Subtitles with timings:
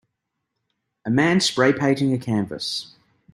[1.05, 2.95] A man spray painting a canvas.